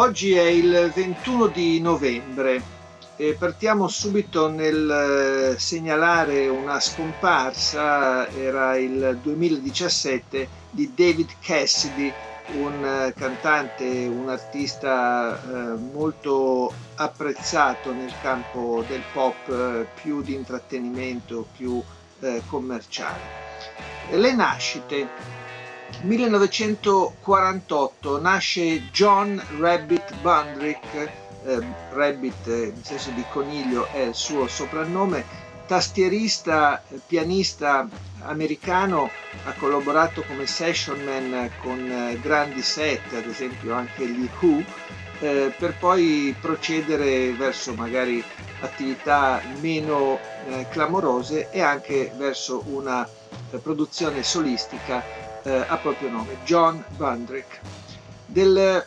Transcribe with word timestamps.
Oggi 0.00 0.32
è 0.32 0.46
il 0.46 0.90
21 0.94 1.48
di 1.48 1.78
novembre 1.78 2.62
e 3.16 3.36
partiamo 3.38 3.86
subito 3.86 4.48
nel 4.48 5.52
eh, 5.54 5.58
segnalare 5.58 6.48
una 6.48 6.80
scomparsa, 6.80 8.26
era 8.30 8.78
il 8.78 9.18
2017, 9.20 10.48
di 10.70 10.90
David 10.94 11.28
Cassidy, 11.42 12.10
un 12.54 12.82
eh, 12.82 13.12
cantante, 13.14 13.84
un 14.06 14.30
artista 14.30 15.38
eh, 15.38 15.76
molto 15.92 16.72
apprezzato 16.94 17.92
nel 17.92 18.14
campo 18.22 18.82
del 18.88 19.02
pop, 19.12 19.84
più 20.00 20.22
di 20.22 20.32
intrattenimento, 20.32 21.46
più 21.54 21.82
commerciale. 22.48 23.20
Le 24.12 24.34
nascite 24.34 25.39
1948 26.02 28.20
nasce 28.20 28.90
John 28.90 29.40
Rabbit 29.58 30.14
Bundrick, 30.22 30.94
eh, 30.94 31.10
Rabbit 31.92 32.46
nel 32.46 32.72
senso 32.82 33.10
di 33.10 33.22
coniglio 33.30 33.86
è 33.92 34.00
il 34.00 34.14
suo 34.14 34.48
soprannome, 34.48 35.24
tastierista, 35.66 36.82
pianista 37.06 37.86
americano, 38.22 39.10
ha 39.44 39.52
collaborato 39.52 40.22
come 40.22 40.46
session 40.46 41.04
man 41.04 41.50
con 41.62 41.78
eh, 41.90 42.18
grandi 42.20 42.62
set, 42.62 43.12
ad 43.12 43.26
esempio 43.26 43.74
anche 43.74 44.06
gli 44.06 44.26
Who, 44.40 44.64
eh, 45.20 45.52
per 45.56 45.76
poi 45.78 46.34
procedere 46.40 47.32
verso 47.34 47.74
magari 47.74 48.24
attività 48.60 49.40
meno 49.60 50.18
eh, 50.48 50.66
clamorose 50.70 51.50
e 51.50 51.60
anche 51.60 52.10
verso 52.16 52.62
una 52.66 53.06
eh, 53.50 53.58
produzione 53.58 54.22
solistica 54.22 55.19
eh, 55.42 55.64
a 55.66 55.76
proprio 55.76 56.10
nome, 56.10 56.36
John 56.44 56.84
Bundrick. 56.96 57.60
Del 58.26 58.84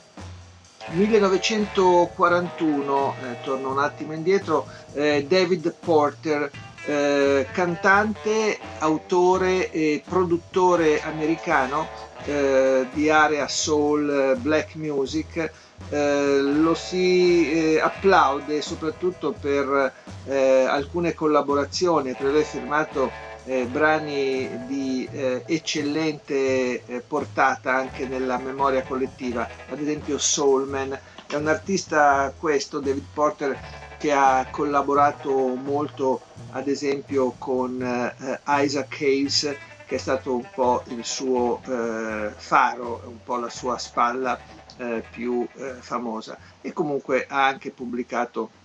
1941, 0.91 3.15
eh, 3.21 3.37
torno 3.43 3.71
un 3.71 3.79
attimo 3.79 4.13
indietro, 4.13 4.67
eh, 4.93 5.25
David 5.27 5.73
Porter, 5.79 6.51
eh, 6.85 7.47
cantante, 7.51 8.59
autore 8.79 9.71
e 9.71 10.03
produttore 10.07 11.01
americano 11.01 11.87
eh, 12.25 12.87
di 12.91 13.09
area 13.09 13.47
soul, 13.47 14.37
black 14.39 14.75
music, 14.75 15.51
eh, 15.89 16.39
lo 16.41 16.73
si 16.73 17.77
applaude 17.81 18.61
soprattutto 18.61 19.33
per 19.37 19.93
alcune 20.25 21.13
collaborazioni, 21.13 22.13
per 22.13 22.27
aver 22.27 22.43
firmato 22.43 23.11
eh, 23.45 23.65
brani 23.65 24.65
di 24.67 25.07
eh, 25.11 25.43
eccellente 25.45 26.85
eh, 26.85 26.99
portata 27.05 27.75
anche 27.75 28.05
nella 28.07 28.37
memoria 28.37 28.83
collettiva, 28.83 29.47
ad 29.69 29.79
esempio 29.79 30.17
Soulman, 30.17 30.97
è 31.27 31.35
un 31.35 31.47
artista 31.47 32.33
questo, 32.37 32.79
David 32.79 33.05
Porter, 33.13 33.59
che 33.97 34.11
ha 34.11 34.47
collaborato 34.49 35.31
molto 35.55 36.21
ad 36.51 36.67
esempio 36.67 37.33
con 37.37 37.81
eh, 37.81 38.39
Isaac 38.45 38.97
Hayes, 39.01 39.55
che 39.85 39.95
è 39.95 39.97
stato 39.97 40.35
un 40.35 40.47
po' 40.53 40.83
il 40.87 41.03
suo 41.03 41.61
eh, 41.65 42.31
faro, 42.35 43.01
un 43.05 43.23
po' 43.23 43.37
la 43.37 43.49
sua 43.49 43.77
spalla 43.77 44.39
eh, 44.77 45.03
più 45.09 45.47
famosa. 45.79 46.37
E 46.61 46.71
comunque 46.73 47.25
ha 47.27 47.45
anche 47.45 47.71
pubblicato 47.71 48.61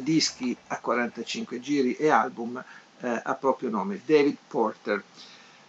dischi 0.00 0.56
a 0.68 0.78
45 0.78 1.58
giri 1.58 1.96
e 1.96 2.08
album 2.08 2.62
eh, 3.02 3.20
a 3.22 3.34
proprio 3.34 3.70
nome, 3.70 4.00
David 4.04 4.36
Porter. 4.48 5.02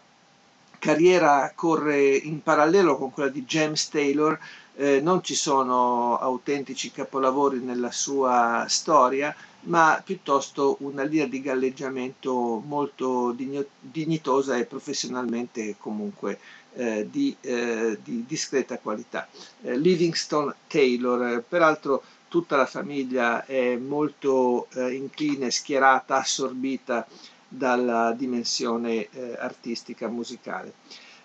carriera 0.79 1.51
corre 1.53 2.16
in 2.16 2.41
parallelo 2.41 2.97
con 2.97 3.11
quella 3.11 3.29
di 3.29 3.45
James 3.45 3.88
Taylor, 3.89 4.39
eh, 4.75 4.99
non 5.01 5.23
ci 5.23 5.35
sono 5.35 6.17
autentici 6.17 6.91
capolavori 6.91 7.59
nella 7.59 7.91
sua 7.91 8.65
storia, 8.67 9.35
ma 9.63 10.01
piuttosto 10.03 10.77
una 10.79 11.03
linea 11.03 11.27
di 11.27 11.39
galleggiamento 11.41 12.61
molto 12.65 13.35
dignitosa 13.79 14.57
e 14.57 14.65
professionalmente 14.65 15.75
comunque 15.77 16.39
eh, 16.73 17.07
di, 17.09 17.35
eh, 17.41 17.99
di, 18.03 18.25
discreta 18.25 18.79
qualità. 18.79 19.27
Eh, 19.61 19.77
Livingstone 19.77 20.55
Taylor, 20.67 21.43
peraltro 21.47 22.01
tutta 22.27 22.55
la 22.55 22.65
famiglia 22.65 23.45
è 23.45 23.75
molto 23.75 24.67
eh, 24.73 24.93
incline, 24.93 25.51
schierata, 25.51 26.15
assorbita 26.17 27.05
dalla 27.47 28.13
dimensione 28.13 29.07
eh, 29.11 29.35
artistica 29.37 30.07
musicale. 30.07 30.73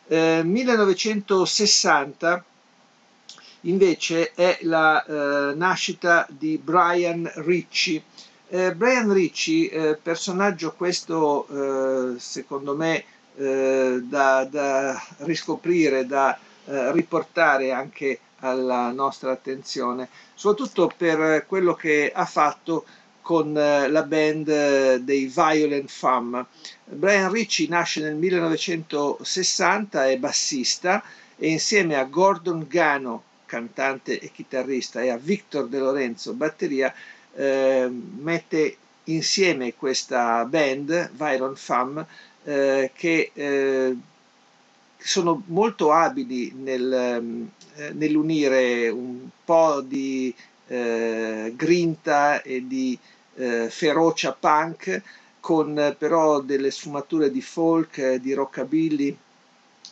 1960 0.08 2.44
invece 3.66 4.32
è 4.34 4.58
la 4.62 5.04
eh, 5.04 5.54
nascita 5.54 6.26
di 6.30 6.58
Brian 6.62 7.30
Ricci. 7.36 8.02
Eh, 8.48 8.74
Brian 8.74 9.12
Ricci, 9.12 9.68
eh, 9.68 9.98
personaggio 10.00 10.72
questo 10.72 11.46
eh, 12.14 12.18
secondo 12.18 12.76
me 12.76 13.04
eh, 13.36 14.00
da, 14.02 14.44
da, 14.44 15.02
riscoprire, 15.18 16.06
da 16.06 16.38
eh, 16.66 16.92
riportare 16.92 17.72
anche 17.72 18.20
alla 18.40 18.90
nostra 18.92 19.32
attenzione, 19.32 20.08
soprattutto 20.34 20.92
per 20.96 21.46
quello 21.46 21.74
che 21.74 22.12
ha 22.14 22.24
fatto 22.24 22.84
con 23.20 23.52
la 23.52 24.02
band 24.04 24.96
dei 24.98 25.26
Violent 25.26 25.90
Femme. 25.90 26.46
Brian 26.84 27.32
Ricci 27.32 27.66
nasce 27.66 28.00
nel 28.00 28.14
1960, 28.14 30.06
è 30.06 30.16
bassista 30.18 31.02
e 31.36 31.48
insieme 31.48 31.96
a 31.96 32.04
Gordon 32.04 32.66
Gano, 32.68 33.24
cantante 33.46 34.18
e 34.20 34.30
chitarrista, 34.32 35.02
e 35.02 35.08
a 35.10 35.16
Victor 35.16 35.68
De 35.68 35.78
Lorenzo, 35.78 36.32
batteria, 36.34 36.92
eh, 37.34 37.88
mette 37.88 38.76
insieme 39.04 39.74
questa 39.74 40.44
band, 40.44 41.10
Viron 41.12 41.56
Fam, 41.56 42.04
eh, 42.44 42.90
che 42.94 43.30
eh, 43.32 43.96
sono 44.98 45.42
molto 45.46 45.92
abili 45.92 46.52
nel, 46.54 46.92
eh, 47.76 47.92
nell'unire 47.92 48.88
un 48.88 49.28
po' 49.44 49.80
di 49.80 50.34
eh, 50.68 51.52
grinta 51.54 52.42
e 52.42 52.66
di 52.66 52.98
eh, 53.36 53.68
ferocia 53.70 54.32
punk 54.32 55.02
con 55.40 55.94
però 55.96 56.40
delle 56.40 56.72
sfumature 56.72 57.30
di 57.30 57.40
folk, 57.40 58.14
di 58.14 58.32
rockabilly, 58.32 59.16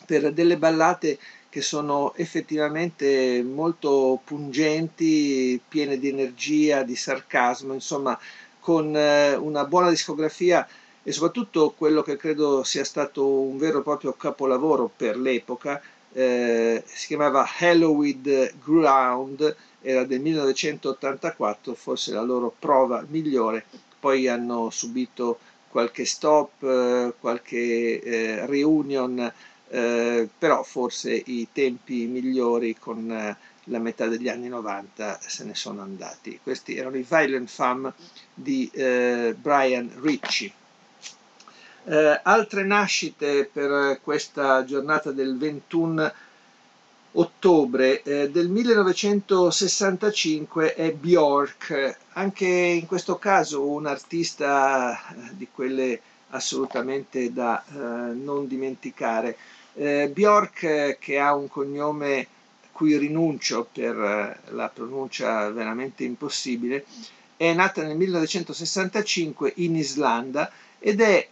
per 0.05 0.33
delle 0.33 0.57
ballate 0.57 1.17
che 1.55 1.61
sono 1.61 2.13
effettivamente 2.15 3.41
molto 3.41 4.19
pungenti, 4.25 5.57
piene 5.65 5.97
di 5.97 6.09
energia, 6.09 6.83
di 6.83 6.97
sarcasmo, 6.97 7.71
insomma 7.73 8.19
con 8.59 8.93
eh, 8.93 9.35
una 9.35 9.63
buona 9.63 9.89
discografia 9.89 10.67
e 11.01 11.13
soprattutto 11.13 11.73
quello 11.77 12.01
che 12.01 12.17
credo 12.17 12.65
sia 12.65 12.83
stato 12.83 13.25
un 13.25 13.57
vero 13.57 13.79
e 13.79 13.83
proprio 13.83 14.11
capolavoro 14.11 14.91
per 14.93 15.15
l'epoca, 15.17 15.81
eh, 16.11 16.83
si 16.85 17.07
chiamava 17.07 17.47
Halloween 17.59 18.51
Ground, 18.61 19.55
era 19.81 20.03
del 20.03 20.19
1984, 20.19 21.73
forse 21.73 22.11
la 22.11 22.21
loro 22.21 22.53
prova 22.59 23.05
migliore, 23.07 23.63
poi 23.97 24.27
hanno 24.27 24.69
subito 24.71 25.39
qualche 25.69 26.03
stop, 26.03 26.61
eh, 26.63 27.13
qualche 27.17 28.01
eh, 28.01 28.45
reunion, 28.45 29.31
eh, 29.75 30.29
però 30.37 30.63
forse 30.63 31.13
i 31.13 31.49
tempi 31.51 32.05
migliori 32.05 32.77
con 32.79 33.11
eh, 33.11 33.35
la 33.65 33.79
metà 33.79 34.07
degli 34.07 34.29
anni 34.29 34.47
90 34.47 35.19
se 35.21 35.43
ne 35.43 35.53
sono 35.53 35.81
andati. 35.81 36.39
Questi 36.41 36.77
erano 36.77 36.95
i 36.95 37.05
Violent 37.07 37.49
Femme 37.49 37.93
di 38.33 38.71
eh, 38.73 39.35
Brian 39.37 39.91
Ritchie. 40.01 40.49
Eh, 41.83 42.19
altre 42.23 42.63
nascite 42.63 43.49
per 43.51 43.99
questa 44.01 44.63
giornata 44.63 45.11
del 45.11 45.37
21 45.37 46.13
ottobre 47.17 48.01
del 48.03 48.49
1965 48.49 50.73
è 50.73 50.91
Bjork, 50.93 51.97
anche 52.13 52.45
in 52.45 52.85
questo 52.87 53.17
caso 53.17 53.65
un 53.65 53.85
artista 53.85 54.99
di 55.31 55.47
quelle 55.53 56.01
assolutamente 56.29 57.31
da 57.31 57.63
eh, 57.67 57.73
non 58.13 58.47
dimenticare. 58.47 59.37
Eh, 59.75 60.09
Bjork 60.13 60.97
che 60.99 61.19
ha 61.19 61.35
un 61.35 61.47
cognome 61.47 62.27
cui 62.71 62.97
rinuncio 62.97 63.67
per 63.71 63.95
eh, 63.95 64.51
la 64.51 64.69
pronuncia 64.69 65.49
veramente 65.49 66.03
impossibile, 66.03 66.85
è 67.37 67.53
nata 67.53 67.83
nel 67.83 67.95
1965 67.95 69.53
in 69.57 69.75
Islanda 69.75 70.51
ed 70.79 70.99
è 71.01 71.27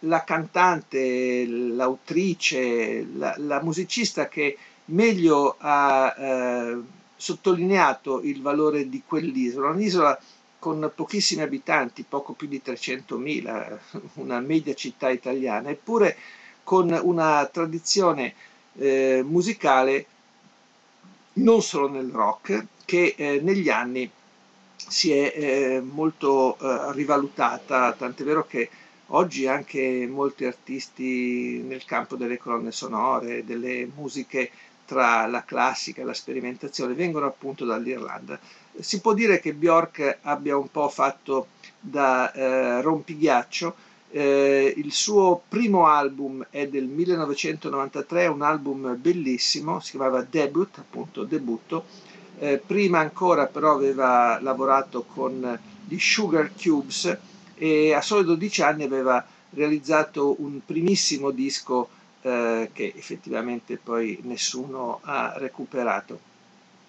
la 0.00 0.24
cantante, 0.24 1.46
l'autrice, 1.46 3.06
la, 3.14 3.34
la 3.38 3.62
musicista 3.62 4.28
che 4.28 4.56
meglio 4.86 5.56
ha 5.58 6.14
eh, 6.16 6.80
sottolineato 7.16 8.20
il 8.22 8.40
valore 8.40 8.88
di 8.88 9.02
quell'isola, 9.06 9.70
un'isola 9.70 10.18
con 10.58 10.90
pochissimi 10.94 11.42
abitanti, 11.42 12.04
poco 12.08 12.32
più 12.32 12.48
di 12.48 12.62
300.000, 12.64 13.78
una 14.14 14.40
media 14.40 14.74
città 14.74 15.10
italiana, 15.10 15.70
eppure 15.70 16.16
con 16.62 16.98
una 17.02 17.44
tradizione 17.46 18.34
eh, 18.74 19.22
musicale 19.24 20.06
non 21.34 21.62
solo 21.62 21.88
nel 21.88 22.10
rock, 22.10 22.66
che 22.84 23.14
eh, 23.16 23.40
negli 23.40 23.68
anni 23.70 24.10
si 24.76 25.12
è 25.12 25.32
eh, 25.34 25.80
molto 25.80 26.58
eh, 26.58 26.92
rivalutata, 26.92 27.92
tant'è 27.92 28.24
vero 28.24 28.46
che 28.46 28.68
oggi 29.08 29.46
anche 29.46 30.06
molti 30.10 30.44
artisti 30.44 31.62
nel 31.66 31.84
campo 31.84 32.16
delle 32.16 32.38
colonne 32.38 32.72
sonore, 32.72 33.44
delle 33.44 33.88
musiche 33.94 34.50
tra 34.84 35.26
la 35.26 35.44
classica 35.44 36.02
e 36.02 36.04
la 36.04 36.14
sperimentazione 36.14 36.94
vengono 36.94 37.26
appunto 37.26 37.64
dall'Irlanda. 37.64 38.38
Si 38.78 39.00
può 39.00 39.14
dire 39.14 39.40
che 39.40 39.54
Bjork 39.54 40.18
abbia 40.22 40.56
un 40.56 40.70
po' 40.70 40.88
fatto 40.88 41.48
da 41.78 42.32
eh, 42.32 42.80
rompighiaccio. 42.82 43.74
Eh, 44.14 44.74
il 44.76 44.92
suo 44.92 45.42
primo 45.48 45.86
album 45.86 46.46
è 46.50 46.68
del 46.68 46.84
1993, 46.84 48.26
un 48.26 48.42
album 48.42 48.94
bellissimo, 49.00 49.80
si 49.80 49.92
chiamava 49.92 50.20
Debut, 50.20 50.76
appunto 50.76 51.24
debutto. 51.24 51.86
Eh, 52.38 52.58
prima 52.64 52.98
ancora 52.98 53.46
però 53.46 53.72
aveva 53.72 54.38
lavorato 54.42 55.04
con 55.04 55.58
gli 55.88 55.98
Sugar 55.98 56.50
Cubes 56.54 57.16
e 57.54 57.94
a 57.94 58.02
solo 58.02 58.22
12 58.22 58.62
anni 58.62 58.82
aveva 58.82 59.24
realizzato 59.50 60.36
un 60.42 60.60
primissimo 60.64 61.30
disco 61.30 61.88
eh, 62.20 62.68
che 62.72 62.92
effettivamente 62.94 63.78
poi 63.78 64.18
nessuno 64.24 65.00
ha 65.02 65.32
recuperato. 65.38 66.20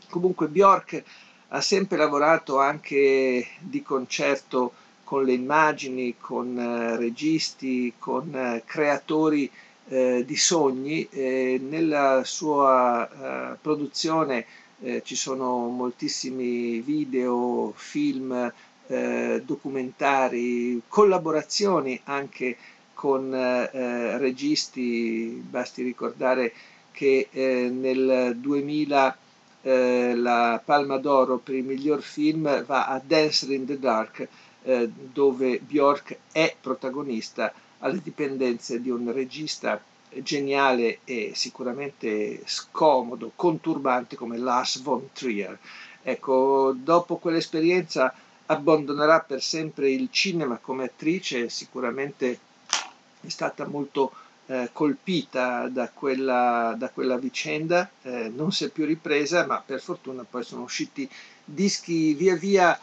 Comunque 0.10 0.48
Bjork 0.48 1.04
ha 1.50 1.62
sempre 1.62 1.96
lavorato 1.96 2.60
anche 2.60 3.48
di 3.60 3.82
concerto 3.82 4.74
con 5.14 5.26
le 5.26 5.34
immagini, 5.34 6.16
con 6.20 6.58
eh, 6.58 6.96
registi, 6.98 7.94
con 8.00 8.34
eh, 8.34 8.64
creatori 8.66 9.48
eh, 9.90 10.24
di 10.26 10.36
sogni. 10.36 11.08
nella 11.12 12.24
sua 12.26 13.58
produzione 13.62 14.46
ci 15.04 15.16
sono 15.16 15.68
moltissimi 15.68 16.80
video, 16.80 17.72
film, 17.76 18.52
documentari, 19.44 20.82
collaborazioni 20.88 22.00
anche 22.06 22.58
con 22.94 23.30
registi, 24.18 25.44
basti 25.48 25.84
ricordare 25.84 26.54
che 26.92 27.28
nel 27.32 28.36
2000 28.38 29.18
eh, 29.64 30.14
la 30.16 30.62
Palma 30.64 30.98
d'Oro 30.98 31.38
per 31.38 31.56
il 31.56 31.64
miglior 31.64 32.02
film 32.02 32.66
va 32.66 32.88
a 32.88 33.02
Dancer 33.04 33.52
in 33.52 33.66
the 33.66 33.80
Dark, 33.80 34.28
eh, 34.64 34.90
dove 34.90 35.60
Bjork 35.60 36.18
è 36.32 36.56
protagonista 36.60 37.54
alle 37.80 38.02
dipendenze 38.02 38.82
di 38.82 38.90
un 38.90 39.12
regista 39.12 39.82
geniale 40.22 41.00
e 41.04 41.32
sicuramente 41.34 42.42
scomodo, 42.46 43.32
conturbante 43.36 44.16
come 44.16 44.38
Lars 44.38 44.82
von 44.82 45.10
Trier. 45.12 45.58
Ecco, 46.02 46.74
dopo 46.76 47.18
quell'esperienza 47.18 48.14
abbandonerà 48.46 49.22
per 49.22 49.42
sempre 49.42 49.90
il 49.90 50.10
cinema 50.12 50.58
come 50.58 50.86
attrice, 50.86 51.50
sicuramente 51.50 52.40
è 53.22 53.30
stata 53.30 53.66
molto 53.66 54.12
eh, 54.48 54.70
colpita 54.74 55.68
da 55.70 55.90
quella, 55.90 56.76
da 56.78 56.90
quella 56.90 57.18
vicenda, 57.18 57.90
eh, 58.02 58.32
non 58.34 58.52
si 58.52 58.66
è 58.66 58.70
più 58.70 58.86
ripresa, 58.86 59.46
ma 59.46 59.64
per 59.66 59.82
fortuna 59.82 60.26
poi 60.30 60.44
sono 60.44 60.64
usciti 60.64 61.10
dischi 61.46 62.14
via 62.14 62.36
via 62.36 62.78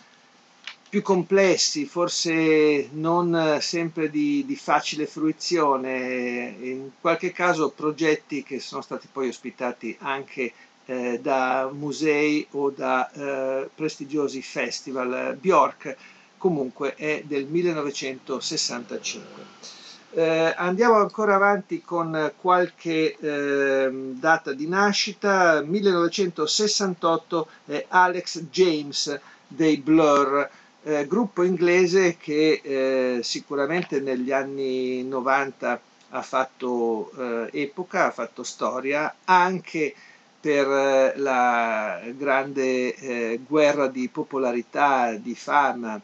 più 0.90 1.00
complessi, 1.02 1.86
forse 1.86 2.88
non 2.92 3.58
sempre 3.60 4.10
di, 4.10 4.44
di, 4.44 4.56
facile 4.56 5.06
fruizione, 5.06 6.56
in 6.60 6.90
qualche 7.00 7.30
caso 7.30 7.70
progetti 7.70 8.42
che 8.42 8.58
sono 8.58 8.82
stati 8.82 9.06
poi 9.10 9.28
ospitati 9.28 9.96
anche 10.00 10.52
eh, 10.86 11.20
da 11.22 11.70
musei 11.72 12.44
o 12.50 12.70
da 12.70 13.08
eh, 13.12 13.70
prestigiosi 13.72 14.42
festival. 14.42 15.36
Bjork 15.40 15.96
comunque 16.36 16.96
è 16.96 17.22
del 17.24 17.44
1965. 17.44 19.78
Eh, 20.12 20.52
andiamo 20.56 20.96
ancora 20.96 21.36
avanti 21.36 21.82
con 21.82 22.32
qualche 22.36 23.16
eh, 23.16 23.90
data 24.14 24.52
di 24.52 24.66
nascita. 24.66 25.62
1968 25.62 27.48
è 27.66 27.84
Alex 27.86 28.40
James 28.50 29.20
dei 29.46 29.76
Blur, 29.76 30.50
eh, 30.84 31.06
gruppo 31.06 31.42
inglese 31.42 32.16
che 32.16 32.60
eh, 32.62 33.20
sicuramente 33.22 34.00
negli 34.00 34.32
anni 34.32 35.02
90 35.04 35.80
ha 36.10 36.22
fatto 36.22 37.10
eh, 37.16 37.48
epoca, 37.62 38.06
ha 38.06 38.10
fatto 38.10 38.42
storia, 38.42 39.14
anche 39.24 39.94
per 40.40 40.66
eh, 40.68 41.12
la 41.18 42.00
grande 42.16 43.38
guerra 43.46 43.88
di 43.88 44.08
popolarità, 44.08 45.12
di 45.14 45.34
fama 45.34 46.00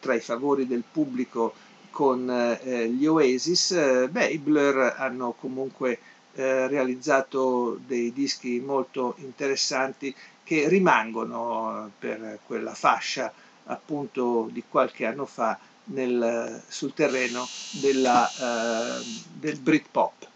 tra 0.00 0.14
i 0.14 0.20
favori 0.20 0.66
del 0.66 0.82
pubblico 0.90 1.54
con 1.90 2.30
eh, 2.30 2.88
gli 2.88 3.04
Oasis, 3.06 3.72
eh, 3.72 4.08
beh, 4.08 4.26
i 4.28 4.38
Blur 4.38 4.94
hanno 4.96 5.34
comunque 5.38 5.98
eh, 6.34 6.66
realizzato 6.68 7.78
dei 7.86 8.12
dischi 8.12 8.60
molto 8.60 9.14
interessanti 9.18 10.14
che 10.42 10.68
rimangono 10.68 11.90
per 11.98 12.38
quella 12.46 12.74
fascia 12.74 13.32
appunto 13.70 14.48
di 14.50 14.62
qualche 14.68 15.06
anno 15.06 15.26
fa 15.26 15.58
nel, 15.84 16.62
sul 16.68 16.94
terreno 16.94 17.46
della, 17.80 18.28
eh, 18.28 19.04
del 19.32 19.58
Britpop. 19.58 20.28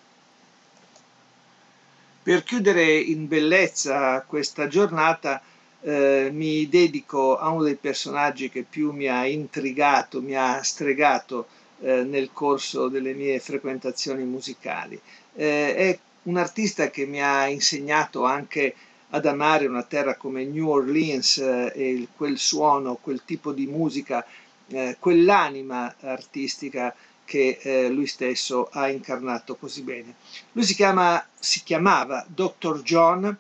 Per 2.23 2.43
chiudere 2.43 2.97
in 2.99 3.29
bellezza 3.29 4.23
questa 4.23 4.67
giornata 4.67 5.43
eh, 5.83 6.31
mi 6.33 6.67
dedico 6.69 7.37
a 7.37 7.51
uno 7.51 7.65
dei 7.65 7.77
personaggi 7.77 8.49
che 8.49 8.63
più 8.63 8.93
mi 8.93 9.07
ha 9.07 9.27
intrigato, 9.27 10.23
mi 10.23 10.35
ha 10.35 10.63
stregato 10.63 11.49
eh, 11.81 12.03
nel 12.03 12.31
corso 12.33 12.89
delle 12.89 13.13
mie 13.13 13.39
frequentazioni 13.41 14.25
musicali. 14.25 14.99
Eh, 15.35 15.75
è 15.75 15.99
un 16.23 16.39
artista 16.39 16.89
che 16.89 17.05
mi 17.05 17.23
ha 17.23 17.47
insegnato 17.49 18.25
anche 18.25 18.75
ad 19.15 19.27
amare 19.27 19.67
una 19.67 19.85
terra 19.85 20.17
come 20.17 20.45
New 20.45 20.69
Orleans 20.69 21.39
eh, 21.39 21.73
e 21.75 22.09
quel 22.17 22.37
suono, 22.37 22.99
quel 23.01 23.23
tipo 23.25 23.53
di 23.53 23.67
musica, 23.67 24.27
eh, 24.67 24.97
quell'anima 24.99 25.95
artistica 26.01 26.93
che 27.25 27.59
eh, 27.63 27.89
lui 27.91 28.09
stesso 28.09 28.69
ha 28.73 28.89
incarnato 28.89 29.55
così 29.55 29.83
bene. 29.83 30.17
Lui 30.53 30.65
si, 30.65 30.75
chiama, 30.75 31.25
si 31.39 31.63
chiamava 31.63 32.27
Dr. 32.27 32.83
John, 32.83 33.37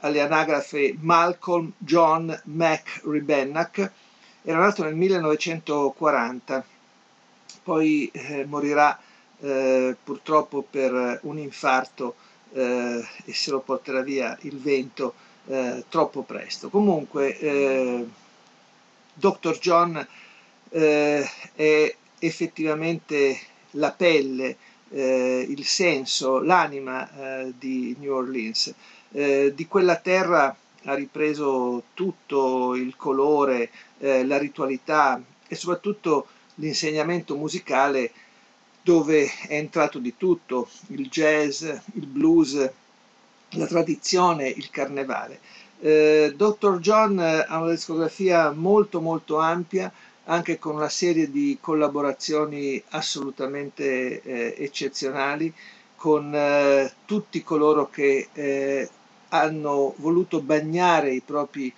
alle 0.00 0.20
anagrafe 0.20 0.96
Malcolm 1.00 1.72
John 1.76 2.40
Mac 2.44 3.00
Ribennack, 3.04 3.90
era 4.42 4.58
nato 4.58 4.84
nel 4.84 4.94
1940, 4.94 6.64
poi 7.64 8.08
eh, 8.12 8.44
morirà 8.44 8.96
eh, 9.40 9.96
purtroppo 10.04 10.62
per 10.62 11.18
un 11.24 11.38
infarto 11.38 12.14
eh, 12.52 13.04
e 13.24 13.34
se 13.34 13.50
lo 13.50 13.60
porterà 13.60 14.00
via 14.02 14.36
il 14.42 14.58
vento 14.58 15.14
eh, 15.46 15.84
troppo 15.88 16.22
presto. 16.22 16.68
Comunque, 16.68 17.38
eh, 17.38 18.06
Dr. 19.14 19.58
John 19.58 20.06
eh, 20.70 21.30
è 21.54 21.96
effettivamente 22.18 23.38
la 23.72 23.92
pelle, 23.92 24.56
eh, 24.90 25.46
il 25.48 25.64
senso, 25.64 26.40
l'anima 26.40 27.08
eh, 27.44 27.52
di 27.58 27.94
New 27.98 28.14
Orleans. 28.14 28.74
Di 29.08 29.66
quella 29.66 29.96
terra 29.96 30.54
ha 30.82 30.94
ripreso 30.94 31.84
tutto 31.94 32.74
il 32.74 32.94
colore, 32.96 33.70
la 33.98 34.36
ritualità 34.36 35.18
e 35.48 35.54
soprattutto 35.54 36.26
l'insegnamento 36.56 37.34
musicale 37.34 38.12
dove 38.86 39.26
è 39.48 39.54
entrato 39.54 39.98
di 39.98 40.16
tutto, 40.16 40.68
il 40.90 41.08
jazz, 41.08 41.64
il 41.64 42.06
blues, 42.06 42.70
la 43.50 43.66
tradizione, 43.66 44.46
il 44.46 44.70
carnevale. 44.70 45.40
Eh, 45.80 46.32
Dr. 46.36 46.78
John 46.78 47.18
ha 47.18 47.58
una 47.60 47.72
discografia 47.72 48.52
molto 48.52 49.00
molto 49.00 49.38
ampia, 49.38 49.92
anche 50.26 50.60
con 50.60 50.76
una 50.76 50.88
serie 50.88 51.32
di 51.32 51.58
collaborazioni 51.60 52.80
assolutamente 52.90 54.22
eh, 54.22 54.54
eccezionali 54.56 55.52
con 55.96 56.32
eh, 56.32 56.92
tutti 57.06 57.42
coloro 57.42 57.90
che 57.90 58.28
eh, 58.32 58.88
hanno 59.30 59.94
voluto 59.96 60.40
bagnare 60.42 61.12
i 61.12 61.22
propri 61.22 61.74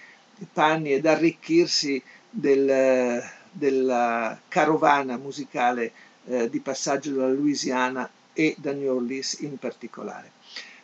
panni 0.53 0.93
ed 0.93 1.07
arricchirsi 1.07 2.03
del, 2.29 3.27
della 3.59 4.39
carovana 4.49 5.17
musicale 5.17 5.93
eh, 6.27 6.49
di 6.49 6.61
passaggio 6.61 7.11
dalla 7.13 7.33
Louisiana 7.33 8.09
e 8.33 8.55
da 8.59 8.73
New 8.73 8.95
Orleans 8.95 9.41
in 9.41 9.59
particolare. 9.59 10.33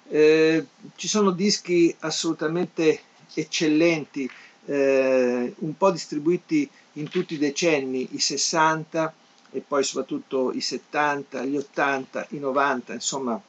Eh, 0.08 0.66
ci 0.96 1.08
sono 1.08 1.30
dischi 1.30 1.94
assolutamente 2.00 3.00
eccellenti, 3.32 4.28
eh, 4.66 5.54
un 5.56 5.76
po' 5.76 5.90
distribuiti 5.90 6.68
in 6.94 7.08
tutti 7.08 7.34
i 7.34 7.38
decenni, 7.38 8.08
i 8.12 8.18
60 8.18 9.14
e 9.52 9.60
poi 9.60 9.84
soprattutto 9.84 10.52
i 10.52 10.60
70, 10.60 11.44
gli 11.44 11.56
80, 11.56 12.26
i 12.30 12.38
90, 12.38 12.92
insomma 12.92 13.40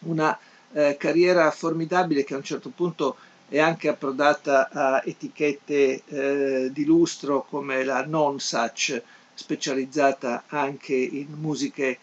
una 0.00 0.36
eh, 0.72 0.96
carriera 0.98 1.50
formidabile 1.50 2.24
che 2.24 2.34
a 2.34 2.38
un 2.38 2.42
certo 2.42 2.70
punto 2.70 3.16
è 3.50 3.58
anche 3.58 3.88
approdata 3.88 4.68
a 4.70 5.02
etichette 5.04 6.02
eh, 6.06 6.70
di 6.72 6.84
lustro 6.84 7.44
come 7.50 7.82
la 7.82 8.06
Non 8.06 8.38
Such, 8.38 9.02
specializzata 9.34 10.44
anche 10.46 10.94
in 10.94 11.34
musiche 11.36 11.98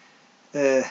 eh, 0.52 0.86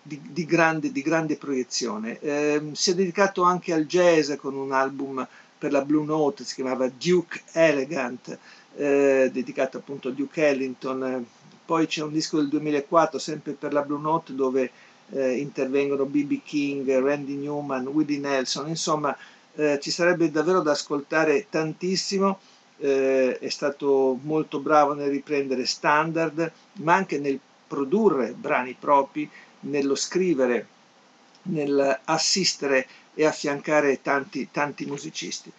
di, 0.00 0.18
di, 0.30 0.46
grande, 0.46 0.90
di, 0.90 1.02
grande, 1.02 1.36
proiezione. 1.36 2.18
Eh, 2.20 2.70
si 2.72 2.92
è 2.92 2.94
dedicato 2.94 3.42
anche 3.42 3.74
al 3.74 3.84
jazz 3.84 4.32
con 4.36 4.54
un 4.54 4.72
album 4.72 5.28
per 5.58 5.72
la 5.72 5.84
Blue 5.84 6.06
Note, 6.06 6.42
si 6.42 6.54
chiamava 6.54 6.88
Duke 6.88 7.42
Elegant, 7.52 8.38
eh, 8.76 9.28
dedicato 9.30 9.76
appunto 9.76 10.08
a 10.08 10.12
Duke 10.12 10.48
Ellington. 10.48 11.26
Poi 11.66 11.86
c'è 11.86 12.02
un 12.02 12.12
disco 12.12 12.38
del 12.38 12.48
2004, 12.48 13.18
sempre 13.18 13.52
per 13.52 13.74
la 13.74 13.82
Blue 13.82 14.00
Note, 14.00 14.34
dove 14.34 14.70
eh, 15.10 15.36
intervengono 15.36 16.06
B.B. 16.06 16.40
King, 16.42 16.98
Randy 16.98 17.34
Newman, 17.34 17.86
Woody 17.88 18.16
Nelson, 18.16 18.66
insomma 18.68 19.14
eh, 19.54 19.78
ci 19.80 19.90
sarebbe 19.90 20.30
davvero 20.30 20.60
da 20.60 20.72
ascoltare 20.72 21.46
tantissimo. 21.48 22.38
Eh, 22.78 23.38
è 23.38 23.48
stato 23.50 24.18
molto 24.22 24.60
bravo 24.60 24.94
nel 24.94 25.10
riprendere 25.10 25.66
standard, 25.66 26.50
ma 26.74 26.94
anche 26.94 27.18
nel 27.18 27.38
produrre 27.66 28.32
brani 28.32 28.74
propri, 28.78 29.28
nello 29.60 29.94
scrivere, 29.94 30.66
nell'assistere 31.42 32.86
e 33.14 33.26
affiancare 33.26 34.00
tanti, 34.02 34.48
tanti 34.50 34.86
musicisti 34.86 35.52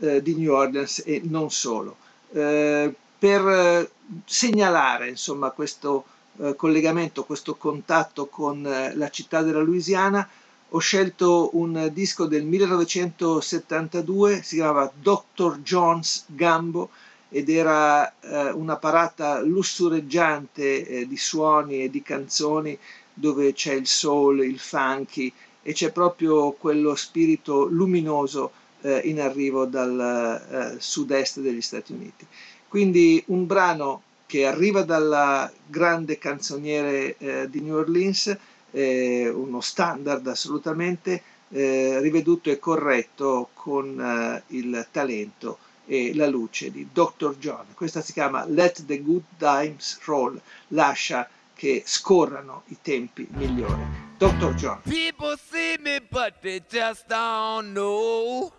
eh, 0.00 0.22
di 0.22 0.34
New 0.34 0.52
Orleans 0.52 1.02
e 1.04 1.20
non 1.24 1.50
solo. 1.50 1.96
Eh, 2.32 2.92
per 3.18 3.48
eh, 3.48 3.90
segnalare 4.24 5.08
insomma, 5.08 5.50
questo 5.50 6.04
eh, 6.38 6.56
collegamento, 6.56 7.24
questo 7.24 7.54
contatto 7.54 8.26
con 8.26 8.62
la 8.62 9.08
città 9.10 9.42
della 9.42 9.60
Louisiana, 9.60 10.28
ho 10.74 10.78
scelto 10.78 11.50
un 11.52 11.88
disco 11.92 12.26
del 12.26 12.44
1972, 12.44 14.42
si 14.42 14.56
chiamava 14.56 14.92
Dr. 14.92 15.60
John's 15.60 16.24
Gambo 16.26 16.90
ed 17.28 17.48
era 17.48 18.12
eh, 18.18 18.50
una 18.50 18.76
parata 18.76 19.40
lussureggiante 19.40 20.84
eh, 20.84 21.06
di 21.06 21.16
suoni 21.16 21.84
e 21.84 21.90
di 21.90 22.02
canzoni 22.02 22.76
dove 23.12 23.52
c'è 23.52 23.74
il 23.74 23.86
soul, 23.86 24.44
il 24.44 24.58
funky 24.58 25.32
e 25.62 25.72
c'è 25.72 25.92
proprio 25.92 26.50
quello 26.50 26.96
spirito 26.96 27.66
luminoso 27.66 28.50
eh, 28.80 29.00
in 29.04 29.20
arrivo 29.20 29.66
dal 29.66 30.74
eh, 30.74 30.80
sud-est 30.80 31.38
degli 31.38 31.62
Stati 31.62 31.92
Uniti. 31.92 32.26
Quindi 32.66 33.22
un 33.28 33.46
brano 33.46 34.02
che 34.26 34.44
arriva 34.44 34.82
dalla 34.82 35.48
grande 35.68 36.18
canzoniere 36.18 37.16
eh, 37.18 37.48
di 37.48 37.60
New 37.60 37.76
Orleans, 37.76 38.36
eh, 38.74 39.28
uno 39.28 39.60
standard 39.60 40.26
assolutamente 40.26 41.22
eh, 41.50 42.00
riveduto 42.00 42.50
e 42.50 42.58
corretto 42.58 43.50
con 43.54 44.00
eh, 44.00 44.42
il 44.48 44.86
talento 44.90 45.58
e 45.86 46.14
la 46.14 46.26
luce 46.26 46.70
di 46.70 46.88
Dr. 46.92 47.36
John. 47.38 47.66
Questa 47.74 48.00
si 48.00 48.12
chiama 48.12 48.44
Let 48.46 48.84
the 48.86 49.00
Good 49.00 49.22
Times 49.38 50.00
Roll, 50.04 50.40
lascia 50.68 51.28
che 51.54 51.82
scorrano 51.86 52.62
i 52.68 52.78
tempi 52.82 53.28
migliori. 53.30 54.02
Dr. 54.18 54.54
John. 54.54 54.80
People 54.82 55.36
see 55.36 55.76
me 55.78 56.00
but 56.10 56.34
they 56.40 56.60
just 56.68 57.06
don't 57.06 57.72
know 57.72 58.52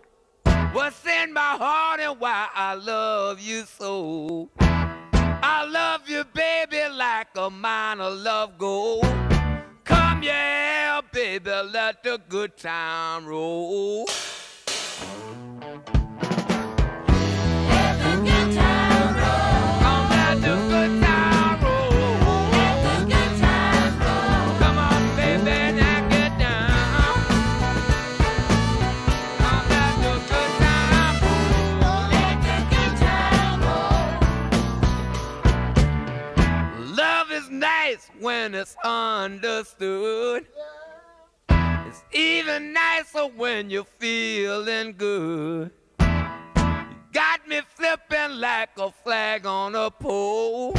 what's 0.73 1.03
in 1.05 1.33
my 1.33 1.57
heart 1.57 1.99
and 1.99 2.19
why 2.19 2.47
I 2.53 2.75
love 2.75 3.41
you 3.41 3.65
so. 3.65 4.49
I 4.59 5.65
love 5.65 6.07
you, 6.07 6.23
baby, 6.33 6.87
like 6.89 7.27
a 7.35 7.49
mine 7.49 7.99
of 7.99 8.13
love 8.23 8.57
gold. 8.57 9.34
Yeah, 10.25 11.01
baby, 11.11 11.51
let 11.51 12.01
the 12.01 12.19
good 12.27 12.57
time 12.57 13.27
roll. 13.27 14.07
When 38.19 38.53
it's 38.53 38.75
understood. 38.83 40.45
It's 41.49 42.03
even 42.11 42.73
nicer 42.73 43.27
when 43.27 43.69
you're 43.69 43.85
feeling 43.99 44.95
good. 44.97 45.71
You 45.99 46.05
got 47.13 47.47
me 47.47 47.61
flipping 47.75 48.39
like 48.39 48.69
a 48.77 48.91
flag 48.91 49.45
on 49.45 49.75
a 49.75 49.89
pole. 49.89 50.73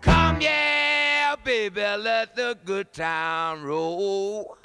Come, 0.00 0.40
yeah, 0.40 1.36
baby, 1.44 1.80
let 1.80 2.34
the 2.34 2.56
good 2.64 2.92
time 2.92 3.64
roll. 3.64 4.56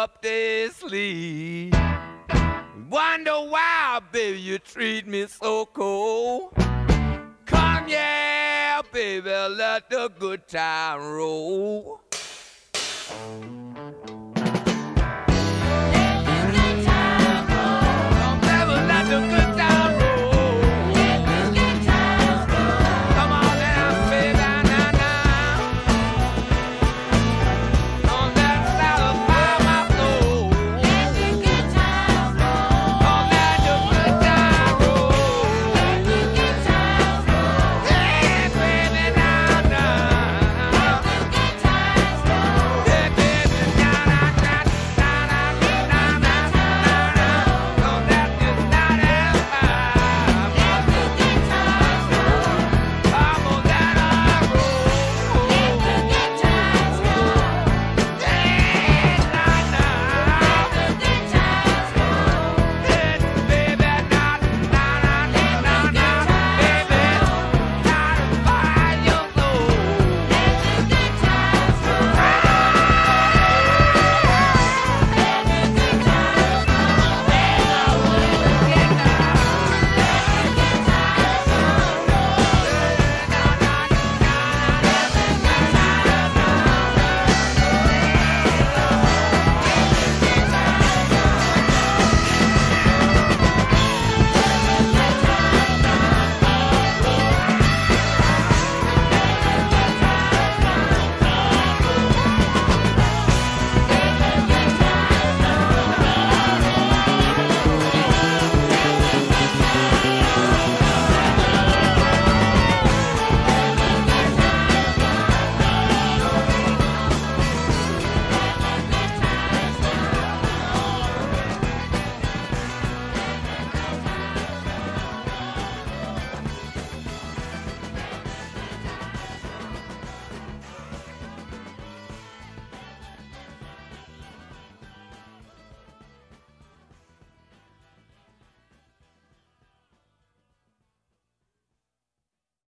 Dirt 0.00 0.22
they 0.22 0.68
sleep. 0.68 1.74
Wonder 2.88 3.40
why, 3.52 4.00
baby, 4.12 4.38
you 4.38 4.58
treat 4.58 5.06
me 5.06 5.26
so 5.26 5.66
cold. 5.66 6.52
Come, 7.46 7.88
yeah, 7.88 8.80
baby, 8.92 9.30
let 9.30 9.90
the 9.90 10.10
good 10.18 10.46
time 10.48 11.00
roll. 11.00 11.99